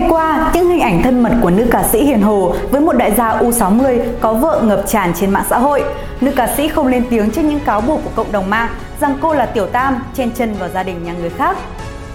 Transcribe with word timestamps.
ngày 0.00 0.10
qua, 0.10 0.50
những 0.54 0.68
hình 0.68 0.80
ảnh 0.80 1.02
thân 1.02 1.22
mật 1.22 1.32
của 1.42 1.50
nữ 1.50 1.66
ca 1.70 1.82
sĩ 1.82 2.04
Hiền 2.04 2.22
Hồ 2.22 2.54
với 2.70 2.80
một 2.80 2.92
đại 2.92 3.14
gia 3.16 3.38
U60 3.38 4.00
có 4.20 4.32
vợ 4.32 4.60
ngập 4.64 4.84
tràn 4.86 5.12
trên 5.14 5.30
mạng 5.30 5.44
xã 5.50 5.58
hội. 5.58 5.84
Nữ 6.20 6.32
ca 6.36 6.46
sĩ 6.56 6.68
không 6.68 6.86
lên 6.86 7.04
tiếng 7.10 7.30
trước 7.30 7.42
những 7.42 7.60
cáo 7.60 7.80
buộc 7.80 8.00
của 8.04 8.10
cộng 8.16 8.32
đồng 8.32 8.50
mạng 8.50 8.68
rằng 9.00 9.18
cô 9.20 9.34
là 9.34 9.46
tiểu 9.46 9.66
tam 9.66 10.04
chen 10.14 10.30
chân 10.30 10.54
vào 10.54 10.68
gia 10.68 10.82
đình 10.82 11.04
nhà 11.04 11.12
người 11.20 11.30
khác. 11.30 11.56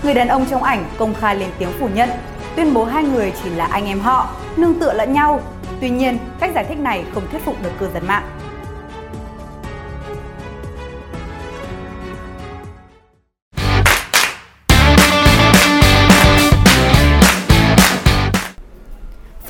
Người 0.03 0.13
đàn 0.13 0.27
ông 0.27 0.45
trong 0.45 0.63
ảnh 0.63 0.85
công 0.97 1.13
khai 1.13 1.35
lên 1.35 1.49
tiếng 1.59 1.69
phủ 1.79 1.89
nhận, 1.95 2.09
tuyên 2.55 2.73
bố 2.73 2.83
hai 2.83 3.03
người 3.03 3.33
chỉ 3.43 3.49
là 3.49 3.65
anh 3.65 3.85
em 3.85 3.99
họ, 3.99 4.29
nương 4.57 4.79
tựa 4.79 4.93
lẫn 4.93 5.13
nhau. 5.13 5.39
Tuy 5.81 5.89
nhiên, 5.89 6.17
cách 6.39 6.51
giải 6.55 6.65
thích 6.69 6.79
này 6.79 7.03
không 7.13 7.23
thuyết 7.31 7.45
phục 7.45 7.55
được 7.63 7.71
cư 7.79 7.87
dân 7.93 8.07
mạng. 8.07 8.23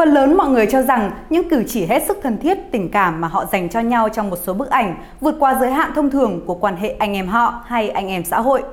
Phần 0.05 0.13
lớn 0.13 0.37
mọi 0.37 0.49
người 0.49 0.67
cho 0.71 0.81
rằng 0.81 1.11
những 1.29 1.49
cử 1.49 1.63
chỉ 1.67 1.85
hết 1.85 2.03
sức 2.07 2.17
thân 2.23 2.37
thiết, 2.41 2.57
tình 2.71 2.91
cảm 2.91 3.21
mà 3.21 3.27
họ 3.27 3.45
dành 3.51 3.69
cho 3.69 3.79
nhau 3.79 4.09
trong 4.09 4.29
một 4.29 4.39
số 4.45 4.53
bức 4.53 4.69
ảnh 4.69 5.03
vượt 5.21 5.35
qua 5.39 5.57
giới 5.59 5.71
hạn 5.71 5.91
thông 5.95 6.09
thường 6.09 6.41
của 6.45 6.55
quan 6.55 6.75
hệ 6.75 6.89
anh 6.89 7.13
em 7.13 7.27
họ 7.27 7.63
hay 7.65 7.89
anh 7.89 8.07
em 8.07 8.25
xã 8.25 8.41
hội. 8.41 8.63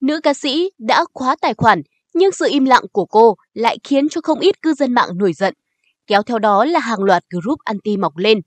Nữ 0.00 0.20
ca 0.22 0.34
sĩ 0.34 0.70
đã 0.78 1.04
khóa 1.14 1.36
tài 1.40 1.54
khoản, 1.54 1.82
nhưng 2.14 2.32
sự 2.32 2.46
im 2.50 2.64
lặng 2.64 2.82
của 2.92 3.04
cô 3.04 3.36
lại 3.54 3.78
khiến 3.84 4.08
cho 4.08 4.20
không 4.20 4.38
ít 4.38 4.62
cư 4.62 4.74
dân 4.74 4.92
mạng 4.92 5.08
nổi 5.14 5.32
giận. 5.32 5.54
Kéo 6.06 6.22
theo 6.22 6.38
đó 6.38 6.64
là 6.64 6.80
hàng 6.80 7.02
loạt 7.02 7.22
group 7.30 7.58
anti 7.64 7.96
mọc 7.96 8.16
lên. 8.16 8.40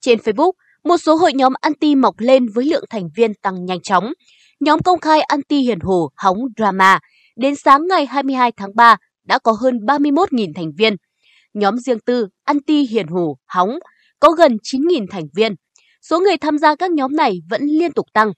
Trên 0.00 0.18
Facebook, 0.18 0.52
một 0.84 0.96
số 0.96 1.14
hội 1.14 1.32
nhóm 1.32 1.52
anti 1.60 1.94
mọc 1.94 2.14
lên 2.18 2.46
với 2.54 2.64
lượng 2.64 2.84
thành 2.90 3.08
viên 3.16 3.34
tăng 3.34 3.64
nhanh 3.64 3.80
chóng. 3.80 4.12
Nhóm 4.60 4.82
công 4.82 5.00
khai 5.00 5.20
anti 5.20 5.60
hiền 5.60 5.80
hồ 5.80 6.10
hóng 6.16 6.38
drama. 6.56 6.98
Đến 7.36 7.54
sáng 7.56 7.86
ngày 7.88 8.06
22 8.06 8.52
tháng 8.52 8.76
3 8.76 8.96
đã 9.24 9.38
có 9.38 9.52
hơn 9.52 9.76
31.000 9.76 10.52
thành 10.54 10.72
viên– 10.76 10.96
nhóm 11.54 11.78
riêng 11.78 12.00
tư 12.00 12.28
anti 12.44 12.86
hiền 12.86 13.06
hù 13.06 13.36
hóng 13.46 13.78
có 14.20 14.28
gần 14.30 14.56
9.000 14.62 15.06
thành 15.10 15.24
viên. 15.34 15.54
Số 16.02 16.20
người 16.20 16.36
tham 16.36 16.58
gia 16.58 16.76
các 16.76 16.90
nhóm 16.90 17.16
này 17.16 17.40
vẫn 17.50 17.62
liên 17.62 17.92
tục 17.92 18.06
tăng. 18.12 18.32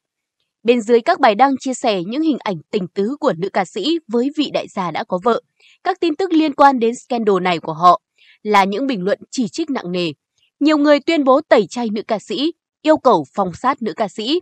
Bên 0.62 0.80
dưới 0.80 1.00
các 1.00 1.20
bài 1.20 1.34
đăng 1.34 1.54
chia 1.60 1.74
sẻ 1.74 2.02
những 2.06 2.22
hình 2.22 2.38
ảnh 2.38 2.56
tình 2.70 2.88
tứ 2.88 3.16
của 3.20 3.32
nữ 3.38 3.48
ca 3.52 3.64
sĩ 3.64 3.98
với 4.08 4.30
vị 4.36 4.50
đại 4.52 4.69
gia 4.69 4.91
đã 4.91 5.04
có 5.04 5.19
vợ, 5.24 5.41
các 5.84 6.00
tin 6.00 6.16
tức 6.16 6.32
liên 6.32 6.54
quan 6.54 6.78
đến 6.78 6.94
scandal 6.94 7.41
này 7.42 7.58
của 7.58 7.72
họ 7.72 8.00
là 8.42 8.64
những 8.64 8.86
bình 8.86 9.02
luận 9.02 9.19
chỉ 9.30 9.48
trích 9.48 9.70
nặng 9.70 9.92
nề. 9.92 10.12
Nhiều 10.60 10.78
người 10.78 11.00
tuyên 11.00 11.24
bố 11.24 11.41
tẩy 11.48 11.66
chay 11.66 11.88
nữ 11.92 12.02
ca 12.08 12.19
sĩ, 12.19 12.52
yêu 12.82 12.97
cầu 12.97 13.24
phòng 13.34 13.52
sát 13.54 13.82
nữ 13.82 13.92
ca 13.97 14.08
sĩ. 14.08 14.41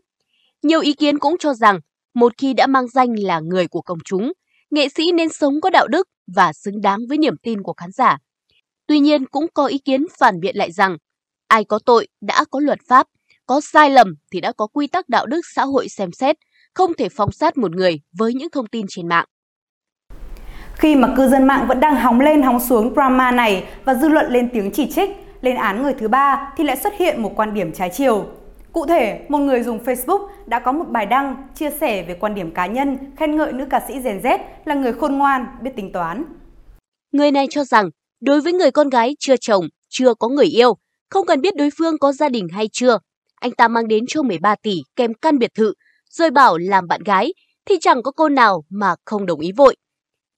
Nhiều 0.62 0.80
ý 0.80 0.92
kiến 0.92 1.18
cũng 1.18 1.36
cho 1.38 1.54
rằng 1.54 1.80
một 2.14 2.32
khi 2.38 2.54
đã 2.54 2.66
mang 2.66 2.88
danh 2.88 3.08
là 3.18 3.40
người 3.40 3.68
của 3.68 3.82
công 3.82 3.98
chúng, 4.04 4.32
nghệ 4.70 4.88
sĩ 4.88 5.12
nên 5.12 5.28
sống 5.28 5.60
có 5.60 5.70
đạo 5.70 5.88
đức 5.88 6.08
và 6.34 6.52
xứng 6.52 6.80
đáng 6.80 6.98
với 7.08 7.18
niềm 7.18 7.34
tin 7.42 7.62
của 7.62 7.72
khán 7.72 7.90
giả. 7.92 8.18
Tuy 8.90 8.98
nhiên 8.98 9.26
cũng 9.26 9.46
có 9.54 9.66
ý 9.66 9.78
kiến 9.78 10.06
phản 10.18 10.40
biện 10.40 10.56
lại 10.56 10.72
rằng 10.72 10.96
ai 11.48 11.64
có 11.64 11.78
tội 11.86 12.08
đã 12.20 12.44
có 12.50 12.60
luật 12.60 12.78
pháp, 12.88 13.06
có 13.46 13.60
sai 13.60 13.90
lầm 13.90 14.14
thì 14.32 14.40
đã 14.40 14.52
có 14.52 14.66
quy 14.66 14.86
tắc 14.86 15.08
đạo 15.08 15.26
đức 15.26 15.40
xã 15.54 15.64
hội 15.64 15.88
xem 15.88 16.12
xét, 16.12 16.36
không 16.74 16.94
thể 16.98 17.08
phóng 17.08 17.32
sát 17.32 17.56
một 17.56 17.70
người 17.70 18.00
với 18.18 18.34
những 18.34 18.50
thông 18.50 18.66
tin 18.66 18.86
trên 18.88 19.08
mạng. 19.08 19.24
Khi 20.74 20.96
mà 20.96 21.14
cư 21.16 21.28
dân 21.28 21.46
mạng 21.46 21.64
vẫn 21.68 21.80
đang 21.80 21.96
hóng 21.96 22.20
lên 22.20 22.42
hóng 22.42 22.60
xuống 22.60 22.94
drama 22.94 23.30
này 23.30 23.64
và 23.84 23.94
dư 23.94 24.08
luận 24.08 24.32
lên 24.32 24.48
tiếng 24.52 24.70
chỉ 24.70 24.90
trích, 24.90 25.10
lên 25.40 25.56
án 25.56 25.82
người 25.82 25.94
thứ 25.94 26.08
ba 26.08 26.52
thì 26.56 26.64
lại 26.64 26.76
xuất 26.76 26.92
hiện 26.98 27.22
một 27.22 27.32
quan 27.36 27.54
điểm 27.54 27.72
trái 27.72 27.90
chiều. 27.94 28.26
Cụ 28.72 28.86
thể, 28.86 29.26
một 29.28 29.38
người 29.38 29.62
dùng 29.62 29.84
Facebook 29.84 30.28
đã 30.46 30.58
có 30.58 30.72
một 30.72 30.88
bài 30.88 31.06
đăng 31.06 31.48
chia 31.54 31.70
sẻ 31.70 32.02
về 32.02 32.14
quan 32.20 32.34
điểm 32.34 32.54
cá 32.54 32.66
nhân 32.66 32.98
khen 33.16 33.36
ngợi 33.36 33.52
nữ 33.52 33.64
ca 33.70 33.80
sĩ 33.88 34.00
Gen 34.00 34.20
Z 34.20 34.38
là 34.64 34.74
người 34.74 34.92
khôn 34.92 35.18
ngoan, 35.18 35.46
biết 35.62 35.70
tính 35.76 35.92
toán. 35.92 36.24
Người 37.12 37.30
này 37.30 37.46
cho 37.50 37.64
rằng 37.64 37.90
Đối 38.20 38.40
với 38.40 38.52
người 38.52 38.70
con 38.70 38.88
gái 38.88 39.16
chưa 39.18 39.36
chồng, 39.36 39.68
chưa 39.88 40.14
có 40.14 40.28
người 40.28 40.46
yêu, 40.46 40.76
không 41.10 41.26
cần 41.26 41.40
biết 41.40 41.56
đối 41.56 41.70
phương 41.78 41.98
có 41.98 42.12
gia 42.12 42.28
đình 42.28 42.48
hay 42.52 42.68
chưa, 42.72 42.98
anh 43.40 43.52
ta 43.52 43.68
mang 43.68 43.88
đến 43.88 44.04
cho 44.08 44.22
13 44.22 44.54
tỷ 44.62 44.82
kèm 44.96 45.14
căn 45.14 45.38
biệt 45.38 45.54
thự, 45.54 45.72
rồi 46.10 46.30
bảo 46.30 46.58
làm 46.58 46.88
bạn 46.88 47.02
gái, 47.02 47.32
thì 47.66 47.74
chẳng 47.80 48.02
có 48.02 48.10
cô 48.10 48.28
nào 48.28 48.64
mà 48.70 48.94
không 49.04 49.26
đồng 49.26 49.40
ý 49.40 49.52
vội. 49.52 49.76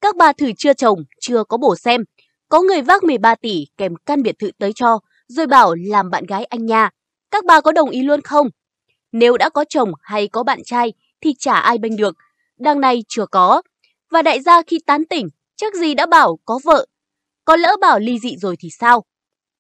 Các 0.01 0.17
bà 0.17 0.33
thử 0.33 0.53
chưa 0.59 0.73
chồng, 0.73 0.99
chưa 1.21 1.45
có 1.45 1.57
bổ 1.57 1.77
xem, 1.77 2.05
có 2.49 2.63
người 2.63 2.83
vác 2.83 3.05
13 3.05 3.35
tỷ 3.35 3.65
kèm 3.77 3.93
căn 4.07 4.23
biệt 4.23 4.35
thự 4.39 4.51
tới 4.59 4.73
cho, 4.75 4.99
rồi 5.29 5.47
bảo 5.47 5.75
làm 5.75 6.11
bạn 6.11 6.27
gái 6.27 6.45
anh 6.45 6.67
nha. 6.67 6.91
Các 7.31 7.45
bà 7.45 7.61
có 7.61 7.73
đồng 7.73 7.91
ý 7.91 8.03
luôn 8.03 8.21
không? 8.23 8.49
Nếu 9.13 9.37
đã 9.37 9.49
có 9.49 9.65
chồng 9.69 9.93
hay 10.03 10.29
có 10.29 10.43
bạn 10.43 10.61
trai 10.65 10.93
thì 11.21 11.35
chả 11.39 11.55
ai 11.55 11.79
bênh 11.79 11.97
được, 11.97 12.17
đằng 12.59 12.81
này 12.81 13.05
chưa 13.09 13.27
có. 13.27 13.63
Và 14.11 14.23
đại 14.23 14.41
gia 14.41 14.63
khi 14.63 14.79
tán 14.87 15.05
tỉnh, 15.05 15.29
chắc 15.57 15.75
gì 15.75 15.95
đã 15.95 16.07
bảo 16.07 16.39
có 16.45 16.61
vợ 16.65 16.87
có 17.45 17.57
lỡ 17.57 17.77
bảo 17.81 17.99
ly 17.99 18.19
dị 18.19 18.37
rồi 18.37 18.57
thì 18.59 18.69
sao? 18.79 19.05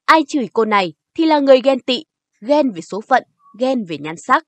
Ai 0.04 0.24
chửi 0.28 0.48
cô 0.52 0.64
này 0.64 0.92
thì 1.14 1.26
là 1.26 1.38
người 1.38 1.60
ghen 1.64 1.80
tị, 1.80 2.04
ghen 2.40 2.70
về 2.70 2.80
số 2.80 3.00
phận, 3.00 3.22
ghen 3.58 3.84
về 3.84 3.98
nhan 3.98 4.16
sắc. 4.16 4.44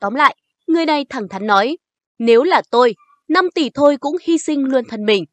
Tóm 0.00 0.14
lại, 0.14 0.36
người 0.66 0.86
này 0.86 1.04
thẳng 1.08 1.28
thắn 1.28 1.46
nói, 1.46 1.76
nếu 2.18 2.42
là 2.42 2.62
tôi, 2.70 2.94
5 3.28 3.48
tỷ 3.54 3.70
thôi 3.70 3.96
cũng 4.00 4.16
hy 4.22 4.38
sinh 4.38 4.64
luôn 4.64 4.84
thân 4.84 5.04
mình. 5.04 5.24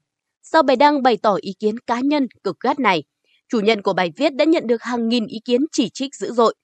Sau 0.44 0.64
bài 0.64 0.76
đăng 0.76 1.04
bày 1.04 1.18
tỏ 1.18 1.38
ý 1.42 1.54
kiến 1.60 1.80
cá 1.80 2.00
nhân 2.00 2.28
cực 2.44 2.60
gắt 2.60 2.80
này, 2.80 3.04
chủ 3.50 3.60
nhân 3.60 3.82
của 3.82 3.94
bài 3.94 4.12
viết 4.18 4.36
đã 4.36 4.46
nhận 4.46 4.68
được 4.68 4.82
hàng 4.82 5.10
nghìn 5.10 5.28
ý 5.28 5.40
kiến 5.46 5.62
chỉ 5.72 5.90
trích 5.94 6.16
dữ 6.16 6.34
dội. 6.34 6.56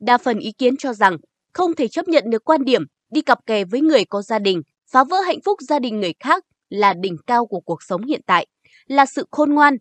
Đa 0.00 0.18
phần 0.18 0.38
ý 0.38 0.52
kiến 0.52 0.76
cho 0.76 0.92
rằng 0.92 1.16
không 1.52 1.74
thể 1.74 1.88
chấp 1.88 2.08
nhận 2.08 2.24
được 2.30 2.44
quan 2.44 2.64
điểm 2.64 2.82
đi 3.10 3.22
cặp 3.22 3.46
kè 3.46 3.64
với 3.64 3.80
người 3.80 4.04
có 4.04 4.22
gia 4.22 4.38
đình, 4.38 4.62
phá 4.90 5.04
vỡ 5.04 5.20
hạnh 5.20 5.38
phúc 5.44 5.58
gia 5.68 5.78
đình 5.78 6.00
người 6.00 6.12
khác 6.20 6.44
là 6.68 6.94
đỉnh 6.94 7.16
cao 7.26 7.46
của 7.46 7.60
cuộc 7.60 7.82
sống 7.82 8.04
hiện 8.04 8.20
tại, 8.26 8.46
là 8.86 9.06
sự 9.06 9.26
khôn 9.30 9.54
ngoan, 9.54 9.76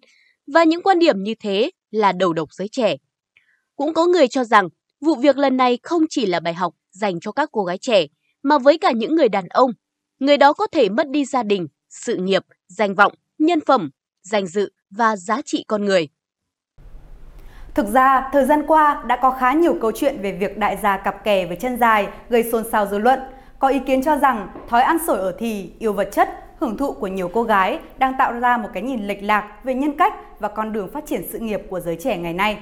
và 0.54 0.64
những 0.64 0.82
quan 0.82 1.00
điểm 1.00 1.24
như 1.24 1.34
thế 1.40 1.72
là 1.92 2.12
đầu 2.12 2.34
độc 2.34 2.54
giới 2.54 2.68
trẻ. 2.68 2.96
Cũng 3.76 3.94
có 3.94 4.06
người 4.06 4.28
cho 4.28 4.44
rằng 4.44 4.70
vụ 5.02 5.16
việc 5.16 5.38
lần 5.38 5.58
này 5.58 5.80
không 5.84 6.04
chỉ 6.10 6.26
là 6.26 6.40
bài 6.40 6.54
học 6.54 6.74
dành 6.92 7.20
cho 7.20 7.32
các 7.32 7.50
cô 7.52 7.64
gái 7.64 7.78
trẻ, 7.78 8.06
mà 8.44 8.58
với 8.58 8.78
cả 8.78 8.92
những 8.92 9.16
người 9.16 9.30
đàn 9.30 9.48
ông. 9.48 9.72
Người 10.20 10.38
đó 10.38 10.54
có 10.54 10.68
thể 10.68 10.90
mất 10.90 11.10
đi 11.10 11.26
gia 11.26 11.44
đình, 11.44 11.68
sự 11.90 12.16
nghiệp, 12.16 12.46
danh 12.68 12.96
vọng, 12.96 13.14
nhân 13.38 13.60
phẩm, 13.68 13.90
danh 14.24 14.48
dự 14.48 14.72
và 14.90 15.16
giá 15.16 15.42
trị 15.46 15.66
con 15.68 15.86
người. 15.86 16.08
Thực 17.76 17.88
ra, 17.88 18.30
thời 18.34 18.46
gian 18.46 18.64
qua 18.68 19.04
đã 19.08 19.20
có 19.22 19.32
khá 19.32 19.54
nhiều 19.54 19.78
câu 19.82 19.92
chuyện 19.92 20.22
về 20.22 20.32
việc 20.32 20.58
đại 20.58 20.78
gia 20.84 20.98
cặp 20.98 21.24
kè 21.24 21.46
với 21.46 21.58
chân 21.58 21.78
dài 21.80 22.08
gây 22.30 22.44
xôn 22.52 22.64
xao 22.72 22.86
dư 22.86 22.98
luận. 22.98 23.20
Có 23.60 23.68
ý 23.68 23.80
kiến 23.88 24.04
cho 24.04 24.18
rằng 24.18 24.48
thói 24.70 24.82
ăn 24.82 24.98
sổi 25.08 25.20
ở 25.20 25.36
thì, 25.40 25.72
yêu 25.80 25.94
vật 25.94 26.10
chất 26.12 26.45
hưởng 26.60 26.78
thụ 26.78 26.92
của 26.94 27.08
nhiều 27.08 27.30
cô 27.34 27.44
gái 27.44 27.80
đang 27.98 28.14
tạo 28.20 28.40
ra 28.40 28.58
một 28.58 28.70
cái 28.74 28.84
nhìn 28.84 29.08
lệch 29.08 29.24
lạc 29.24 29.60
về 29.64 29.74
nhân 29.76 29.98
cách 29.98 30.14
và 30.40 30.48
con 30.48 30.74
đường 30.74 30.90
phát 30.94 31.04
triển 31.08 31.24
sự 31.32 31.40
nghiệp 31.40 31.62
của 31.70 31.80
giới 31.80 31.98
trẻ 32.04 32.18
ngày 32.18 32.34
nay. 32.34 32.60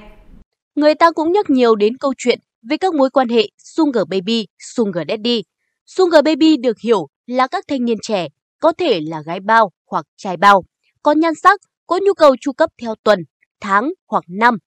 Người 0.74 0.94
ta 0.94 1.10
cũng 1.10 1.32
nhắc 1.32 1.50
nhiều 1.50 1.74
đến 1.74 1.96
câu 1.96 2.14
chuyện 2.18 2.38
về 2.68 2.76
các 2.76 2.94
mối 2.94 3.10
quan 3.10 3.28
hệ 3.28 3.48
Sugar 3.58 4.04
Baby, 4.08 4.46
Sugar 4.58 5.08
Daddy. 5.08 5.42
Sugar 5.86 6.24
Baby 6.24 6.56
được 6.56 6.78
hiểu 6.84 7.08
là 7.26 7.46
các 7.46 7.64
thanh 7.68 7.84
niên 7.84 7.98
trẻ, 8.02 8.28
có 8.60 8.72
thể 8.78 9.00
là 9.00 9.22
gái 9.26 9.40
bao 9.40 9.70
hoặc 9.90 10.06
trai 10.16 10.36
bao, 10.36 10.64
có 11.02 11.12
nhan 11.12 11.34
sắc, 11.42 11.60
có 11.86 11.98
nhu 12.02 12.14
cầu 12.14 12.36
chu 12.40 12.52
cấp 12.52 12.70
theo 12.82 12.94
tuần, 13.02 13.18
tháng 13.60 13.92
hoặc 14.08 14.24
năm. 14.28 14.58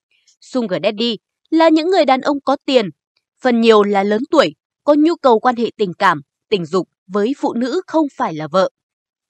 Sugar 0.41 0.81
Daddy 0.83 1.17
là 1.49 1.69
những 1.69 1.89
người 1.89 2.05
đàn 2.05 2.21
ông 2.21 2.37
có 2.45 2.57
tiền, 2.65 2.85
phần 3.41 3.61
nhiều 3.61 3.83
là 3.83 4.03
lớn 4.03 4.21
tuổi, 4.31 4.55
có 4.83 4.95
nhu 4.97 5.15
cầu 5.15 5.39
quan 5.39 5.55
hệ 5.55 5.71
tình 5.77 5.93
cảm, 5.99 6.21
tình 6.49 6.65
dục 6.65 6.87
với 7.07 7.33
phụ 7.37 7.53
nữ 7.53 7.81
không 7.87 8.07
phải 8.17 8.33
là 8.33 8.47
vợ. 8.51 8.69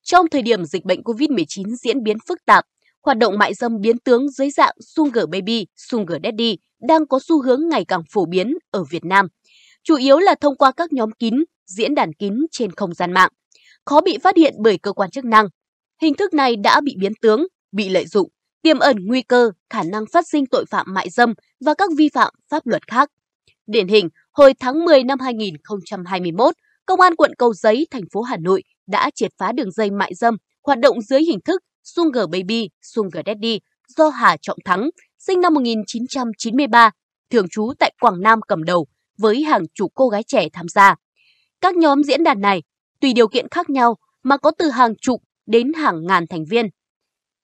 Trong 0.08 0.30
thời 0.30 0.42
điểm 0.42 0.66
dịch 0.66 0.86
bệnh 0.86 1.02
COVID-19 1.02 1.76
diễn 1.76 2.04
biến 2.04 2.18
phức 2.28 2.46
tạp, 2.46 2.66
hoạt 3.04 3.18
động 3.18 3.38
mại 3.38 3.54
dâm 3.54 3.82
biến 3.82 4.00
tướng 4.00 4.30
dưới 4.30 4.50
dạng 4.50 4.76
Sugar 4.80 5.26
Baby, 5.30 5.66
Sugar 5.76 6.18
Daddy 6.24 6.58
đang 6.88 7.08
có 7.08 7.20
xu 7.24 7.42
hướng 7.42 7.70
ngày 7.70 7.86
càng 7.86 8.02
phổ 8.12 8.26
biến 8.26 8.54
ở 8.72 8.84
Việt 8.84 9.06
Nam, 9.06 9.28
chủ 9.84 9.96
yếu 9.96 10.20
là 10.20 10.36
thông 10.42 10.58
qua 10.58 10.72
các 10.72 10.94
nhóm 10.94 11.12
kín, 11.12 11.34
diễn 11.66 11.96
đàn 11.96 12.14
kín 12.14 12.34
trên 12.52 12.72
không 12.72 12.94
gian 12.94 13.12
mạng, 13.12 13.32
khó 13.86 14.02
bị 14.02 14.18
phát 14.24 14.38
hiện 14.38 14.54
bởi 14.60 14.78
cơ 14.78 14.94
quan 14.94 15.12
chức 15.12 15.26
năng. 15.26 15.48
Hình 16.02 16.14
thức 16.14 16.34
này 16.34 16.56
đã 16.56 16.82
bị 16.82 16.96
biến 17.00 17.14
tướng, 17.22 17.48
bị 17.72 17.90
lợi 17.90 18.06
dụng, 18.06 18.30
tiềm 18.62 18.80
ẩn 18.80 18.98
nguy 19.06 19.22
cơ 19.22 19.52
khả 19.70 19.84
năng 19.84 20.04
phát 20.14 20.28
sinh 20.28 20.46
tội 20.46 20.66
phạm 20.70 20.94
mại 20.94 21.10
dâm 21.10 21.34
và 21.66 21.74
các 21.74 21.90
vi 21.98 22.10
phạm 22.10 22.34
pháp 22.50 22.68
luật 22.68 22.88
khác. 22.88 23.10
Điển 23.68 23.88
hình, 23.88 24.10
hồi 24.32 24.54
tháng 24.60 24.86
10 24.86 25.04
năm 25.04 25.20
2021, 25.20 26.56
Công 26.88 27.02
an 27.02 27.16
quận 27.16 27.32
Cầu 27.38 27.54
Giấy, 27.54 27.88
thành 27.92 28.04
phố 28.14 28.22
Hà 28.22 28.38
Nội 28.38 28.64
đã 28.88 29.10
triệt 29.16 29.32
phá 29.38 29.52
đường 29.52 29.72
dây 29.72 29.92
mại 29.92 30.14
dâm 30.16 30.38
hoạt 30.64 30.80
động 30.80 31.02
dưới 31.02 31.22
hình 31.22 31.40
thức 31.46 31.62
Sugar 31.84 32.26
Baby, 32.30 32.70
Sugar 32.82 33.24
Daddy 33.26 33.60
do 33.98 34.10
Hà 34.10 34.38
Trọng 34.42 34.58
Thắng, 34.66 34.90
sinh 35.20 35.42
năm 35.42 35.54
1993, 35.54 36.92
thường 37.30 37.46
trú 37.52 37.74
tại 37.80 37.94
Quảng 38.02 38.22
Nam 38.22 38.40
cầm 38.48 38.64
đầu 38.64 38.88
với 39.18 39.44
hàng 39.44 39.64
chục 39.74 39.92
cô 39.96 40.10
gái 40.10 40.24
trẻ 40.24 40.48
tham 40.54 40.68
gia. 40.68 40.96
Các 41.62 41.76
nhóm 41.76 42.04
diễn 42.04 42.24
đàn 42.24 42.42
này 42.42 42.64
tùy 43.02 43.14
điều 43.14 43.28
kiện 43.28 43.48
khác 43.52 43.70
nhau 43.70 43.96
mà 44.24 44.38
có 44.38 44.52
từ 44.58 44.70
hàng 44.70 44.94
chục 45.02 45.22
đến 45.46 45.74
hàng 45.74 46.06
ngàn 46.06 46.28
thành 46.28 46.46
viên. 46.50 46.66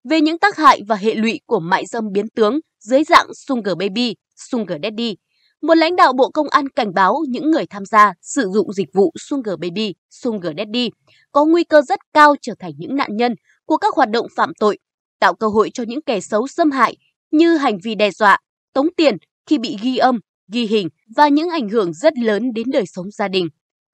Về 0.10 0.22
những 0.22 0.40
tác 0.40 0.58
hại 0.58 0.82
và 0.88 0.96
hệ 0.96 1.16
lụy 1.16 1.40
của 1.46 1.60
mại 1.60 1.86
dâm 1.86 2.12
biến 2.12 2.30
tướng 2.36 2.60
dưới 2.80 3.04
dạng 3.04 3.28
Sugar 3.34 3.78
Baby, 3.78 4.16
Sugar 4.36 4.80
Daddy, 4.84 5.16
một 5.64 5.74
lãnh 5.74 5.96
đạo 5.96 6.14
Bộ 6.14 6.30
Công 6.30 6.50
an 6.50 6.70
cảnh 6.70 6.94
báo 6.94 7.24
những 7.30 7.52
người 7.52 7.66
tham 7.66 7.86
gia 7.86 8.14
sử 8.22 8.50
dụng 8.54 8.74
dịch 8.74 8.90
vụ 8.94 9.14
Sugar 9.20 9.56
Baby, 9.60 9.94
Sugar 10.10 10.54
Daddy 10.58 10.90
có 11.32 11.46
nguy 11.46 11.64
cơ 11.64 11.82
rất 11.82 12.00
cao 12.14 12.36
trở 12.42 12.54
thành 12.60 12.72
những 12.78 12.96
nạn 12.96 13.18
nhân 13.18 13.36
của 13.66 13.78
các 13.78 13.96
hoạt 13.96 14.10
động 14.10 14.28
phạm 14.36 14.52
tội, 14.60 14.78
tạo 15.20 15.34
cơ 15.34 15.48
hội 15.48 15.70
cho 15.74 15.84
những 15.88 16.02
kẻ 16.02 16.20
xấu 16.20 16.48
xâm 16.48 16.72
hại 16.72 16.98
như 17.32 17.58
hành 17.58 17.78
vi 17.84 17.96
đe 17.96 18.12
dọa, 18.12 18.38
tống 18.74 18.88
tiền 18.98 19.18
khi 19.46 19.58
bị 19.58 19.78
ghi 19.82 19.98
âm, 19.98 20.20
ghi 20.52 20.66
hình 20.66 20.90
và 21.16 21.28
những 21.28 21.50
ảnh 21.50 21.70
hưởng 21.70 21.94
rất 21.94 22.18
lớn 22.18 22.54
đến 22.54 22.72
đời 22.72 22.86
sống 22.86 23.12
gia 23.12 23.28
đình. 23.28 23.48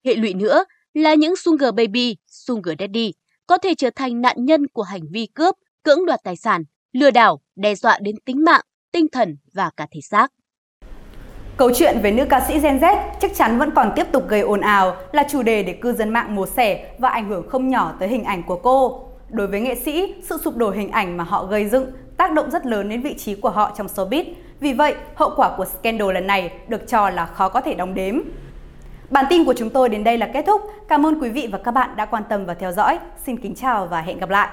Hệ 0.04 0.14
lụy 0.14 0.34
nữa 0.34 0.64
là 0.94 1.14
những 1.14 1.36
sugar 1.36 1.74
baby, 1.74 2.16
sugar 2.26 2.74
daddy 2.78 3.12
có 3.46 3.58
thể 3.58 3.74
trở 3.74 3.90
thành 3.96 4.20
nạn 4.20 4.36
nhân 4.44 4.66
của 4.68 4.82
hành 4.82 5.02
vi 5.12 5.26
cướp, 5.26 5.54
cưỡng 5.82 6.06
đoạt 6.06 6.20
tài 6.24 6.36
sản, 6.36 6.62
lừa 6.92 7.10
đảo, 7.10 7.40
đe 7.56 7.74
dọa 7.74 7.98
đến 8.02 8.16
tính 8.24 8.44
mạng, 8.44 8.64
tinh 8.92 9.06
thần 9.12 9.36
và 9.52 9.70
cả 9.76 9.86
thể 9.90 10.00
xác. 10.00 10.32
Câu 11.60 11.70
chuyện 11.74 11.98
về 12.02 12.10
nữ 12.10 12.24
ca 12.24 12.40
sĩ 12.40 12.60
Gen 12.60 12.78
Z 12.78 12.96
chắc 13.20 13.30
chắn 13.34 13.58
vẫn 13.58 13.70
còn 13.70 13.92
tiếp 13.96 14.06
tục 14.12 14.28
gây 14.28 14.40
ồn 14.40 14.60
ào, 14.60 14.96
là 15.12 15.24
chủ 15.30 15.42
đề 15.42 15.62
để 15.62 15.72
cư 15.72 15.92
dân 15.92 16.10
mạng 16.10 16.34
mổ 16.34 16.46
xẻ 16.46 16.86
và 16.98 17.08
ảnh 17.08 17.28
hưởng 17.28 17.48
không 17.48 17.68
nhỏ 17.68 17.92
tới 17.98 18.08
hình 18.08 18.24
ảnh 18.24 18.42
của 18.42 18.56
cô. 18.56 19.06
Đối 19.28 19.46
với 19.46 19.60
nghệ 19.60 19.74
sĩ, 19.74 20.14
sự 20.22 20.38
sụp 20.44 20.56
đổ 20.56 20.70
hình 20.70 20.90
ảnh 20.90 21.16
mà 21.16 21.24
họ 21.24 21.44
gây 21.44 21.68
dựng 21.68 21.86
tác 22.16 22.32
động 22.32 22.50
rất 22.50 22.66
lớn 22.66 22.88
đến 22.88 23.02
vị 23.02 23.14
trí 23.14 23.34
của 23.34 23.50
họ 23.50 23.72
trong 23.76 23.86
showbiz. 23.86 24.24
Vì 24.60 24.72
vậy, 24.72 24.94
hậu 25.14 25.30
quả 25.36 25.50
của 25.56 25.64
scandal 25.64 26.12
lần 26.12 26.26
này 26.26 26.52
được 26.68 26.88
cho 26.88 27.10
là 27.10 27.26
khó 27.26 27.48
có 27.48 27.60
thể 27.60 27.74
đong 27.74 27.94
đếm. 27.94 28.20
Bản 29.10 29.24
tin 29.30 29.44
của 29.44 29.54
chúng 29.56 29.70
tôi 29.70 29.88
đến 29.88 30.04
đây 30.04 30.18
là 30.18 30.30
kết 30.34 30.42
thúc. 30.46 30.60
Cảm 30.88 31.06
ơn 31.06 31.22
quý 31.22 31.28
vị 31.28 31.48
và 31.52 31.58
các 31.58 31.70
bạn 31.70 31.90
đã 31.96 32.06
quan 32.06 32.22
tâm 32.28 32.46
và 32.46 32.54
theo 32.54 32.72
dõi. 32.72 32.98
Xin 33.26 33.36
kính 33.36 33.54
chào 33.54 33.86
và 33.86 34.00
hẹn 34.00 34.18
gặp 34.18 34.30
lại. 34.30 34.48